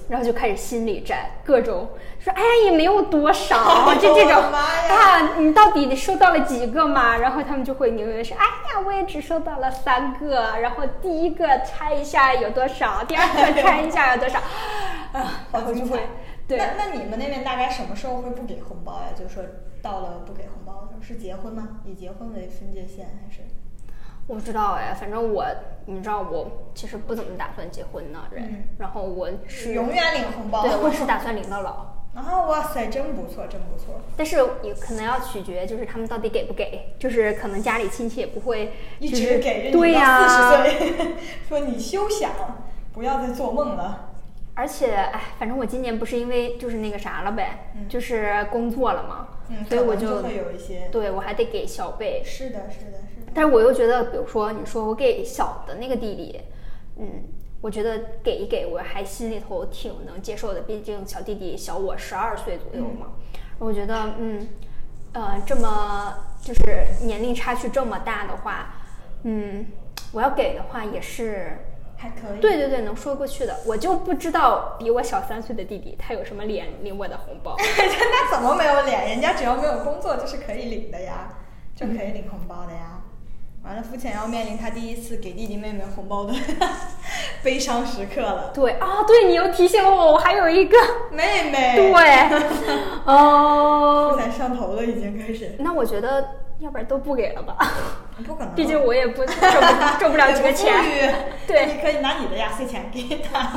[0.09, 1.89] 然后就开始心理战，各种
[2.19, 7.17] 说，哎呀，也没有多少，这 这种妈呀啊，你到底收到了几个嘛？
[7.17, 14.39] 然后他们就会宁愿是，哎呀，我也只收到了三个，然后第一个猜一下有多少，第二个猜一下有多少，
[15.13, 16.01] 啊， 好后就会。
[16.49, 19.09] 对，那那你们那边大概什么时候会不给红包呀？
[19.19, 19.43] 就是说
[19.83, 21.81] 到了不给红包的时候，是结婚吗？
[21.85, 23.41] 以结婚为分界线还是？
[24.27, 25.45] 我不知道哎，反正我，
[25.87, 30.63] 你知道我其实不怎么打算结婚的人，嗯然后我是永远领红包。
[30.63, 31.95] 对，我是 打算领到老。
[32.15, 34.01] 啊，哇塞，真不错，真不错。
[34.17, 41.07] 但是也可能要取决，就是他们到底给不给，就是可能家里亲戚也不会一直给着你对呀、到四十岁，
[41.47, 42.33] 说你休想，
[42.95, 44.13] 不要再做梦了。
[44.55, 50.89] 而且，哎，反正我今年不是因为就是那个啥了呗，嗯就是工作了嘛，嗯，所以我就会有一些。
[50.91, 52.23] 对我还得给小贝。
[52.25, 53.16] 是的，是的，是的。
[53.37, 56.41] 但是我又觉得，比如说你说我给小的那个弟弟，
[56.97, 57.25] 嗯，
[57.61, 63.09] 我觉得给一给我还心里头挺能接受的，毕竟小弟弟小我十二岁左右嘛。
[63.59, 64.49] 我觉得，嗯，
[65.13, 68.75] 呃，这么就是年龄差距这么大的话，
[69.25, 69.67] 嗯，
[70.13, 71.59] 我要给的话也是。
[71.99, 72.41] 还可以。
[72.41, 77.57] 对对对，能说过去的，我就不知道比我小三岁的弟弟他有什么脸领我的红包。
[77.61, 79.09] 那怎么没有脸？
[79.09, 81.35] 人家只要没有工作就是可以领的呀，
[81.75, 83.01] 就可以领红包的呀。
[83.67, 86.33] 完了，付浅要面临他第一次给弟弟妹妹红包的
[87.43, 88.53] 悲伤时刻了。
[88.55, 90.77] 对啊，对你又提醒了我，我还有一个，
[91.11, 91.93] 妹妹，对，
[93.05, 95.57] 哦付，浅上头了，已经开始。
[95.59, 96.25] 那我觉得
[96.61, 97.57] 要不然都不给了吧，
[98.25, 100.73] 不可能，毕竟我也不挣不挣不了几个钱，
[101.49, 103.51] 对你可以拿你的压岁钱给他。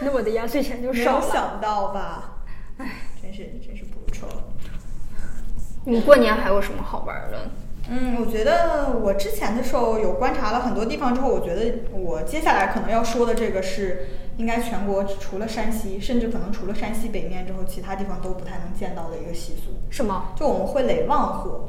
[0.00, 1.26] 那我的压岁钱就没少了。
[1.26, 2.32] 有想到吧？
[2.78, 2.86] 唉，
[3.20, 4.26] 真是真是不错。
[5.84, 7.38] 你过年还有什么好玩的？
[7.92, 19.72] 嗯，我觉得我之前的时候有观察了很多地方之后，我觉得我接下来可能要说的这个是应该全国除了山西，甚至可能除了山西北面之后，其他地方都不太能见到的一个习俗。
[19.90, 20.32] 什么？
[20.36, 21.68] 就我们会垒旺火，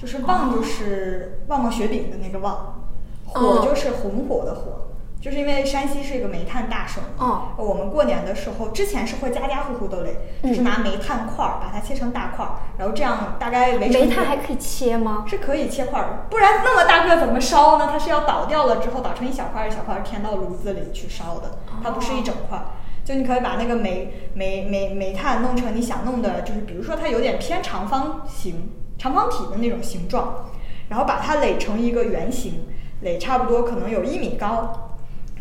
[0.00, 2.82] 就是旺就是旺旺雪饼的那个旺，
[3.26, 4.88] 火哦就是红火的火。
[5.22, 15.24] 就是因为山西是一个煤炭大省，哦我们过年的时候，之前是会家家户户都垒，就是嗯拿煤炭块儿把它切成大块儿，然后这样大概煤煤炭还可以切吗？
[15.28, 17.88] 是可以切块儿的，不然那么大个怎么烧呢？
[17.88, 22.64] 它是要倒掉了之后捣成一小块儿一小块儿填到炉子里去烧的，它不是一整块儿。
[23.04, 30.46] 就你可以把那个煤煤煤煤炭弄成你想弄的，就是比如说它有点偏长方形、长方体的那种形状，
[30.88, 32.66] 然后把它垒成一个圆形，
[33.02, 34.91] 垒差不多可能有一米高，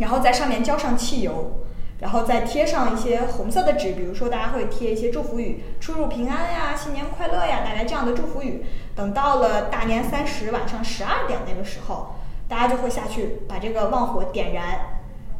[0.02, 1.58] 然后在上面浇上汽油。
[2.02, 8.66] 然后再贴上一些红色的纸，比如说大家会贴一些祝福语，出入平安呀、新年快乐呀，大概这样的祝福语。
[8.96, 12.16] 等到了大年三十晚上十二点那个时候，
[12.48, 14.64] 大家就会下去把这个旺火点燃，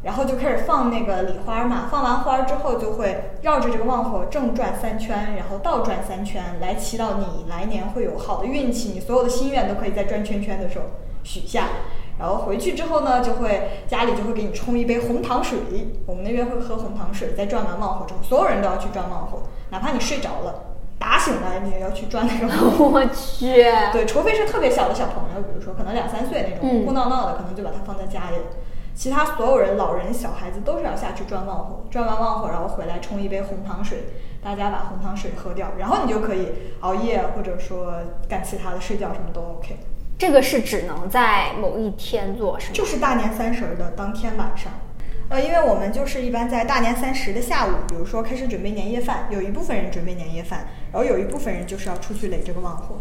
[0.04, 1.88] 然后就开始放那个礼花嘛。
[1.90, 10.84] 放完花之后，就会绕着这个旺火正转三圈，然后倒转三圈，来祈祷你来年会有好的运气，你所有的心愿都可以在转圈圈的时候
[11.24, 11.66] 许下。
[12.18, 15.58] 然后回去之后呢，就会家里就会给你冲一杯红糖水。
[16.06, 22.52] 我们那边会喝红糖水，在转完旺火之后，所有人都要去转旺火，哪怕你睡着了，打醒了你也要去转那个。
[22.84, 23.46] 我去，
[23.92, 28.42] 对，除非是特别小的小朋友，比如说可能两三岁那种嗯哭哭闹闹的，可能就把它放在家里了。
[28.94, 34.04] 其他所有人，老人、小孩子都是要下去转旺火，转完旺火，然后回来冲一杯红糖水，
[34.44, 36.48] 大家把红糖水喝掉，然后你就可以
[36.80, 37.94] 熬夜，或者说
[38.28, 39.78] 干其他的，睡觉什么都 OK。
[40.18, 42.72] 这个是只能在某一天做，是吗？
[42.74, 44.72] 就是大年三十儿的当天晚上。
[45.28, 52.96] 呃，因为我们就是一般在大年三十的下午，比如说开始准备年夜饭，有一部分人准备年夜饭，然后有一部分人就是要出去垒这个旺火。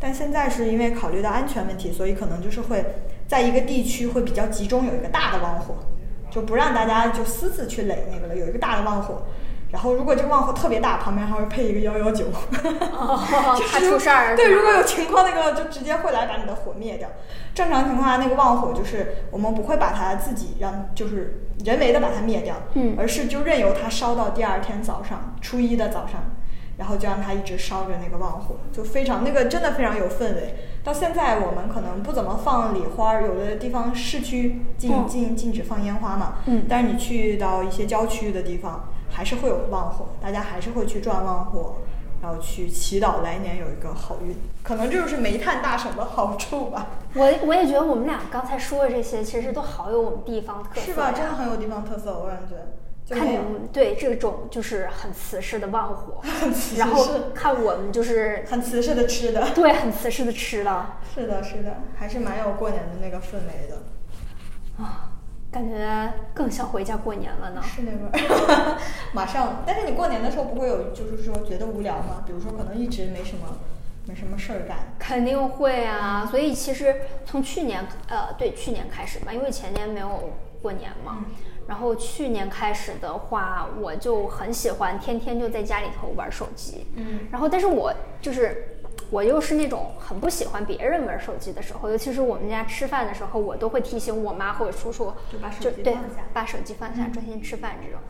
[0.00, 2.84] 但现在是因为考虑到安全问题，所以可能就是会
[3.28, 5.76] 在一个地区会比较集中有一个大的旺火，
[6.28, 9.22] 就不让大家就私自去垒那个了，有一个大的旺火。
[9.72, 12.26] 然后如果这个旺火特别大，旁边还会配一个幺幺九，
[12.62, 14.36] 怕出事儿。
[14.36, 17.08] 对，如果有情况，那个就直接会来把你的火灭掉。
[17.54, 26.22] 正常情况下，那个旺火就是我们不会把它自己让，就是人为的把它灭掉，嗯，而是就任由它烧到第二天早上，初一的早上，
[26.76, 30.54] 然后就让它一直烧着那个旺火，就非常那个真的非常有氛围。
[30.84, 41.76] 到现在我们可能不怎么放礼花，有的地方市区禁禁禁止放烟花嘛，嗯，但是你去到一些郊区的地方，还是会有旺火，大家还是会去转旺火。
[42.22, 46.86] 然后去祈祷来年有一个好运，可能这就是煤炭大省的好处吧。
[47.14, 51.10] 我我也觉得我们俩刚才说的这些，其实都好有我们地方特色，是吧？
[51.10, 52.54] 真的很有地方特色，我感觉。
[53.12, 56.22] 看你们对这种就是很瓷实的旺火，
[56.78, 60.86] 然后看我们就是很瓷实的吃的，对，很瓷实的吃的。
[61.12, 63.82] 是的，是的，还是蛮有过年的那个氛围的。
[64.80, 65.08] 啊。
[65.52, 67.62] 感觉更想回家过年了呢。
[67.62, 68.78] 是那味儿，
[69.12, 69.62] 马上。
[69.66, 72.24] 但是你过年的时候不会有，就是说觉得无聊吗？
[72.26, 73.58] 比如说可能一直没什么，
[74.06, 74.78] 没什么事儿干。
[74.98, 76.26] 肯定会啊。
[76.30, 81.26] 所以其实从去年，呃，对，去年开始吧，因为前年没有过年嘛。
[81.68, 86.86] 然后去年开始的话，我就很喜欢天天就在家里头玩手机。
[86.96, 87.20] 嗯。
[87.30, 88.68] 然后，但是我就是。
[89.12, 98.00] 我又是那种很不喜欢别人玩手机的时候，尤其是我们家吃饭的时候，我都会提醒我妈或者叔叔，就把手机放下，把手机放下，专心吃饭这种。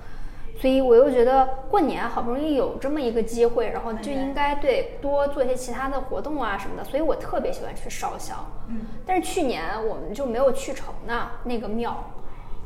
[0.60, 6.84] 所以我又觉得过年好不容易有这么一个机会，然后就应该对多做一些其他的活动啊什么的。
[6.84, 8.38] 所以我特别喜欢去烧香。
[8.68, 8.82] 嗯。
[9.04, 12.12] 但是去年我们就没有去成呢那个庙，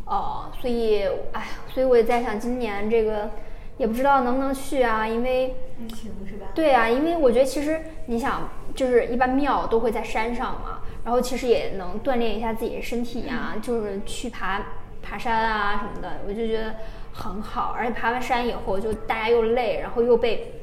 [0.04, 3.30] 哦，所以哎，所以我也在想今年这个。
[3.78, 6.46] 也不知道能不能去啊，因为疫情是吧？
[6.54, 14.62] 对啊，因为我觉得其实你想，就是一般庙都会在山上嘛，然后其实也能锻炼一下自己的身体呀，就是去爬
[15.02, 16.74] 爬山啊什么的，我就觉得
[17.12, 17.74] 很好。
[17.76, 20.54] 而且爬完山以后，就大家又累，然后又被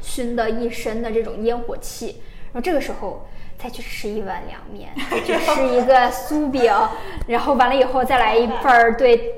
[0.00, 2.22] 熏得一身的这种烟火气，
[2.52, 6.72] 然后这个时候再去吃一碗凉面，再去吃一个酥饼，
[7.28, 9.34] 然后完了以后再来一份儿对。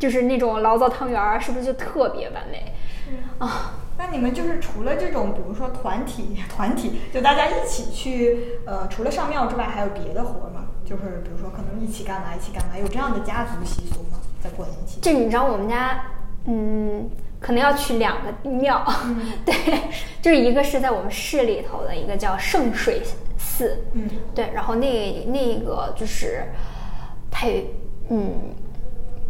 [0.00, 2.72] 就是那种醪糟汤圆儿，是不是就特别完美？
[3.38, 10.64] 啊，那你们就是除了这种，比如说团体 团体，就大家一起去，呃，除了上庙之外，还有别的活吗？
[10.86, 14.18] 就是比如说可能一起干嘛一起干嘛，有这样的家族习俗吗？
[14.42, 15.02] 在过年期间？
[15.02, 16.02] 这你知道我们家，
[16.46, 18.82] 嗯，可能要去两个庙，
[19.44, 19.54] 对，
[20.22, 23.02] 就是一个是在我们市里头的一个叫圣水
[23.36, 26.44] 寺，嗯，对，然后那那个就是
[27.30, 27.74] 配，
[28.08, 28.54] 嗯。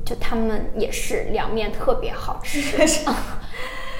[0.02, 2.60] 就他们也是凉面特别好吃，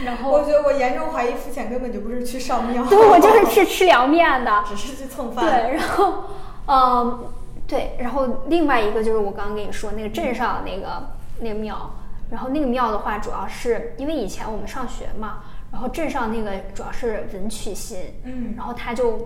[0.04, 5.44] 然后我觉得我严重怀疑付浅根本就不是去上庙，对我就是去吃凉面的， 只是去蹭饭。
[5.44, 6.24] 对，然后，
[6.66, 7.24] 嗯，
[7.66, 11.10] 对，然后另外一个就是我刚刚跟你说那个镇上那个
[11.40, 11.90] 那个庙，
[12.30, 15.38] 然后那个庙的话，主要是因为以前我们上学嘛，
[15.72, 19.18] 然后镇上那个主要是文曲星，嗯，然后他就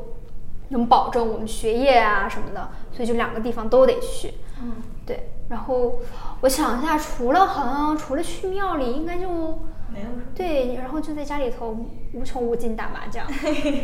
[0.68, 4.72] 能保证我们学业啊什么的，所以就两个地方都得去，嗯，
[5.06, 5.30] 对。
[5.46, 5.96] 然后
[6.40, 9.60] 我想一下，除了好像除了去庙里，应该就
[9.94, 11.76] 没有对，然后就在家里头
[12.12, 13.24] 无穷无尽打麻将。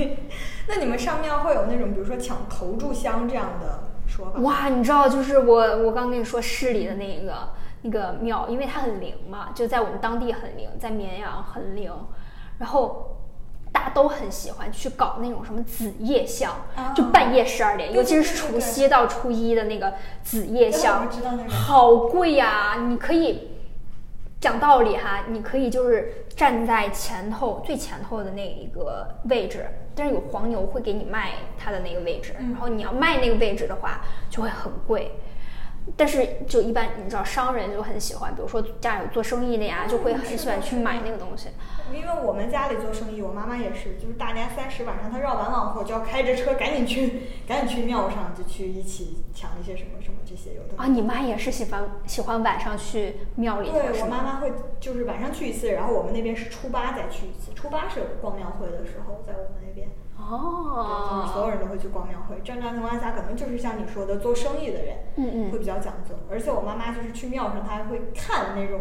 [0.66, 4.40] 那你们上庙会有那种，比如说抢头炷香这样的说法？
[4.40, 7.48] 哇，你知道，就是我我刚跟你说市里的那个
[7.82, 11.92] 那个庙，因为它很灵嘛，就在我们当地很灵，在绵阳很灵，
[12.58, 13.16] 然后。
[13.72, 16.52] 大家都很喜欢去搞那种什么子夜香，
[16.92, 19.94] 就半夜十二点，尤其是除夕到初一的那个
[20.24, 21.06] 子夜香，
[21.48, 22.78] 好贵呀！
[22.88, 23.48] 你可以
[24.40, 34.00] 讲道理哈，你可以就是站在前头最前头的那一个位置，但是有黄牛会给你卖他的那个位置，然后你要卖那个位置的话
[34.30, 35.12] 就会很贵。
[35.96, 41.48] 但是就一般你知道商人就很喜欢，比如说家里有做生意的呀，就会很喜欢去买那个东西。
[41.94, 50.74] 因为我们家里做生意，我妈妈也是，就是大年三十晚上，她绕完旺火就要开着车赶紧去， 赶紧去庙上，就去一起抢一些什么什么这些有的。
[50.76, 53.70] 啊，你妈也是喜欢喜欢晚上去庙里？
[53.70, 59.88] 对我妈妈会就是晚上去一次，然后我们那边是初八再去一次，初八是逛庙会的时候，在我们那边。
[60.16, 61.10] 哦。
[61.10, 62.36] 就是所有人都会去逛庙会。
[62.44, 66.14] 正常情况下，可能就是像你说的做生意的人，嗯嗯，会比较讲究。
[66.30, 68.80] 而且我妈妈就是去庙上，她还会看那种。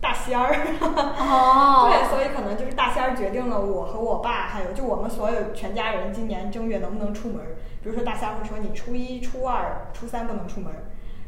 [0.00, 7.40] 大仙儿，哦， 对，所以可能就是大仙儿决定了我和我爸，还有就我们所有全家人今年正月能不能出门。
[7.82, 10.72] 比如说大仙儿会说你初一、初二、初三不能出门，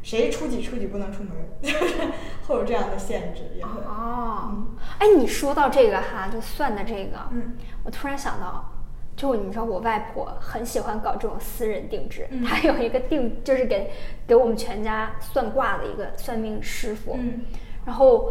[0.02, 1.94] 谁初几初几不能出门，就 是
[2.46, 3.80] 会有这样的限制，也会。
[3.86, 4.64] 哦，
[4.98, 8.70] 哎，你说到这个哈，就算的这个，嗯，我突然想到，
[9.16, 12.42] 就你知道我外婆很喜欢搞这种私人定制，嗯。
[12.48, 13.90] 她有一个定，就是给
[14.26, 17.42] 给我们全家算卦的一个算命师傅，嗯。
[17.84, 18.30] 然后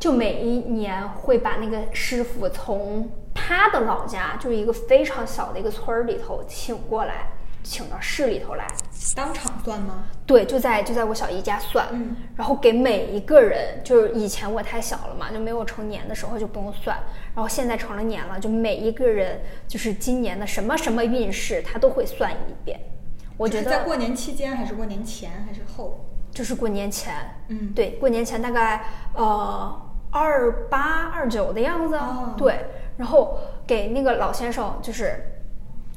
[0.00, 7.28] 就每一年会把那个师傅从他的老家，就是一个非常小的一个村儿里头请过来，
[7.62, 8.66] 请到市里头来，
[9.14, 10.06] 当场算吗？
[10.26, 16.96] 对，就在就在我小姨家算，嗯然后给每一个人，就是以前我太小了嘛，就没有成年的时候就不用算，
[17.34, 19.38] 然后现在成了年了，就每一个人
[19.68, 22.80] 就是今年的什么什么运势，他都会算一遍。
[23.36, 26.06] 我觉得在过年期间，还是过年前，还是后？
[26.32, 27.12] 就是过年前，
[27.48, 28.84] 嗯对，过年前大概
[29.14, 32.58] 呃二八二九的样子，哦对，
[32.96, 35.14] 然后给那个老先生就是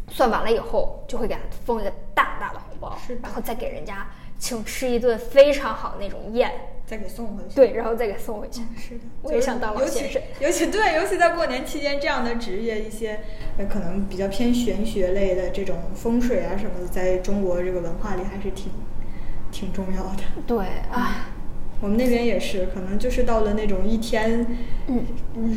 [0.09, 4.07] 算完了以后，就会给他封一个大大的红包，然后再给人家
[4.37, 6.51] 请吃一顿非常好的那种宴，
[6.85, 7.55] 再给送回去。
[7.55, 8.61] 对，然后再给送回去。
[8.77, 13.21] 是的，我也想当老尤其先生尤其对，尤其在过年期间，这样的职业，一些
[13.57, 18.71] 呃可能比较偏玄学类的这种风水啊什么的，在中国这个文化里还是挺
[19.51, 20.23] 挺重要的。
[20.45, 21.27] 对，啊，
[21.83, 24.47] 我们那边也是，可能就是到了那种一天，
[24.87, 25.03] 嗯，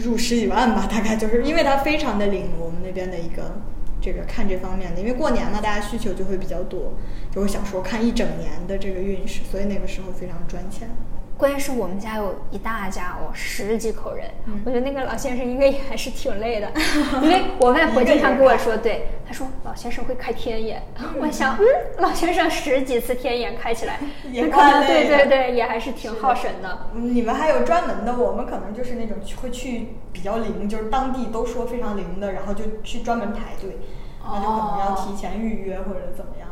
[0.03, 3.63] 入十几万吧，大概就是因为它非常的灵，我们那边的一个
[4.01, 6.95] 这个看这方面的，因为过年嘛，大家需求就会比较多，
[7.31, 10.91] 就会想说看一整年的这个运势，所以那个时候非常赚钱。
[11.39, 16.71] 关键是我们家有一大家哦，十几口人，嗯我觉得那个老先生应该也还是挺累的，
[17.23, 20.83] 因为我外婆经常跟我说，对，她说老先生会开天眼，
[21.21, 21.65] 我想，嗯，
[21.99, 24.01] 老先生十几次天眼开起来，
[24.33, 26.89] 也可能对对对，也还是挺耗神的。
[26.95, 33.77] 嗯你们还有专门的，我们可能就是那种会去比较灵，就是当地都说非常灵的，然后就去专门排队，
[34.25, 36.49] 那就可能要提前预约或者怎么样。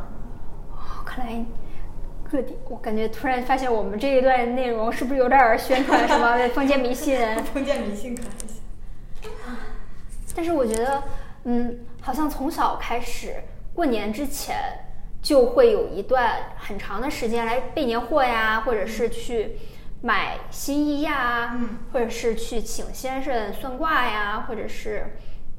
[0.71, 1.33] 哦看来
[2.29, 7.19] 各地，我感觉突然发现我们这一段内容是不是有点宣传什么 封建迷信？
[7.53, 8.61] 封建迷信可还行。
[10.35, 11.03] 但是我觉得，
[11.45, 13.35] 嗯，好像从小开始，
[13.73, 14.57] 过年之前
[15.21, 19.57] 就会有一段很长的时间来备年货呀，或者是去
[20.01, 25.15] 买新衣呀，嗯或者是去请先生算卦呀，或者是，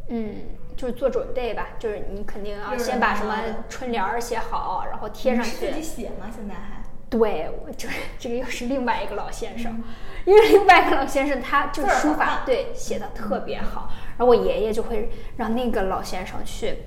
[0.09, 0.35] 嗯，
[0.77, 3.37] 就是做准备吧，就是你肯定要先把什么
[3.69, 6.31] 春联儿写好，然后贴上去自己写吗？
[6.35, 6.83] 现在还？
[7.09, 9.81] 对，我就是这个又是另外一个老先生，
[10.25, 13.89] 因为另外一个老先生他就是书法对写的特别好，
[14.19, 16.79] 然后我爷爷就会让那个老先生去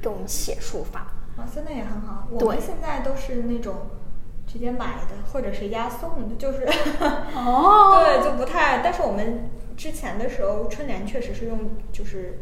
[0.00, 1.12] 给我们写书法。
[1.36, 2.26] 啊，现在也很好。
[2.30, 3.74] 我们现在都是那种
[4.46, 6.66] 直接买的，或者是押送的，就是
[7.34, 8.80] 哦 对，就不太。
[8.82, 11.58] 但是我们之前的时候，春联确实是用
[11.92, 12.40] 就是。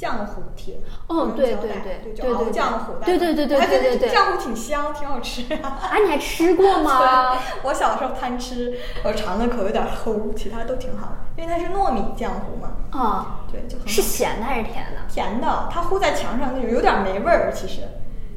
[0.00, 5.76] 浆糊贴，哦对对对对，就熬对对浆糊，对对对对对对对这浆糊挺香，挺好吃啊。
[5.78, 7.36] 啊，你还吃过吗？
[7.36, 12.72] 对我小时候贪吃，我尝了口有点齁，其他都挺好的，因为它是糯米浆糊嘛。
[12.98, 15.02] 啊，对，就很好是咸的还是甜的？
[15.06, 17.82] 甜的，它糊在墙上那种有点没味儿，其实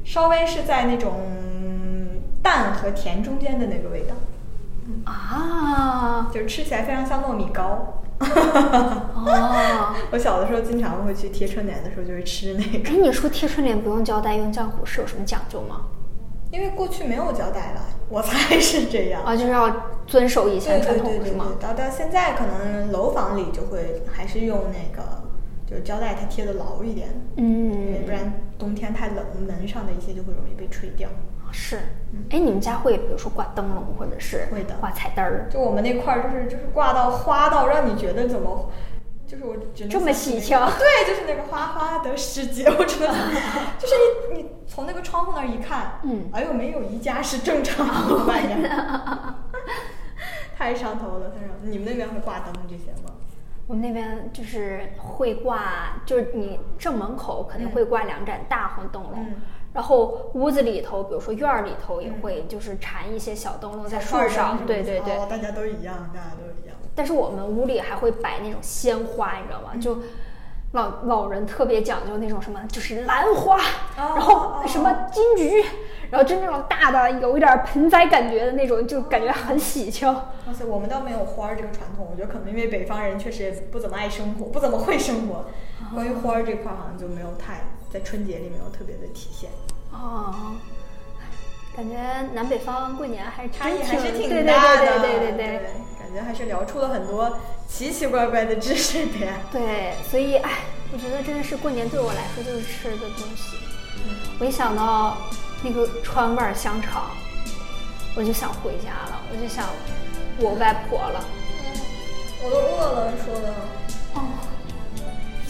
[0.04, 1.14] 稍微是在那种
[2.42, 4.16] 淡和甜中间的那个味道，
[5.10, 8.03] 啊，就是吃起来非常像糯米糕。
[9.16, 15.82] 哦，我小的时候经常会去贴春联的时候就会吃那个，哎，你说贴春联不用胶带用浆糊是有什么讲究吗？
[16.52, 19.24] 因为过去没有胶带了，我猜是这样。
[19.24, 25.24] 啊，就是要遵守以对前传对对对对统是吗？，到到现在可能楼房里就会还是用那个，
[25.66, 31.10] 就是胶带它贴的牢一点，嗯不，然冬天太冷，门上的一些就会容易被吹掉。
[31.54, 31.80] 是。
[32.30, 35.48] 哎，你们家会比如说挂灯笼，或者是会的挂彩灯儿？
[35.50, 38.70] 就我们那块儿，就是就是挂到花到让你觉得怎么，
[39.26, 43.08] 就是我只能这么喜庆对，就是那个花花的世界，我真的，
[43.80, 43.94] 就是
[44.34, 48.26] 你你从那个窗户那儿一看，嗯哎呦，没有一家是正常的
[50.56, 51.56] 太上头了，太上头。
[51.64, 53.10] 你们那边会挂灯这些吗？
[53.66, 59.36] 我们那边就是会挂，就是你正门口肯定会挂两盏大红灯笼，嗯
[59.74, 65.18] 然后屋子里头，比如说院儿里头也会就是缠一些小灯笼在树上，对对对。
[65.18, 66.76] 哦，大家都一样，大家都一样。
[66.96, 69.76] 但是我们屋里还会摆那种鲜花，你知道吗？
[69.82, 69.98] 就
[70.74, 73.60] 老老人特别讲究那种什么，就是兰花，
[73.98, 75.66] 然后什么金桔，
[76.12, 80.08] 然后就那种大的，有一点盆栽感觉的那种，就感觉很喜庆。
[80.12, 85.46] 哇塞我们倒没有花儿这个传统，我觉得可能因为北方人确实也不怎么爱生活，不怎么会生活。
[85.94, 87.62] 关于花儿这块儿好像就没有太
[87.92, 89.50] 在春节里没有特别的体现。
[89.92, 90.56] 哦，
[91.76, 91.98] 感觉
[92.34, 95.60] 南北方过年还是差异还是挺对对大的，对对对对对，
[96.00, 99.34] 感觉还是聊出了很多奇奇怪怪的知识点。
[99.52, 100.60] 对，所以哎，
[100.92, 103.58] 我觉得真的是过年对我来说就是吃的东西。
[104.40, 105.18] 我一想到
[105.64, 107.12] 那个川味儿香肠，
[108.16, 109.68] 我就想回家了，我就想
[110.40, 111.24] 我外婆了。
[112.44, 113.54] 我都饿了，说的。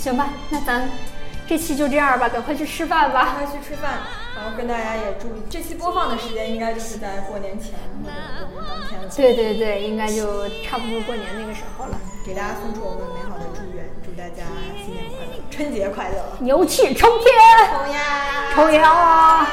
[0.04, 0.89] 哦，行吧，那咱
[1.47, 3.24] 这期就这样吧，赶快去吃饭吧。
[3.24, 3.99] 赶快去吃饭，
[4.36, 7.72] 然后跟大家也祝这期播放的时间应该就是在过年前
[8.04, 8.16] 或者
[8.54, 9.10] 过年当天了。
[9.16, 11.97] 对对对，应该就差不多过年那个时候了。
[12.26, 14.43] 给大家送出我们美好的祝愿，祝大家
[14.84, 18.01] 新年快乐，春节快乐，牛气冲天，冲呀，
[18.54, 19.47] 冲呀！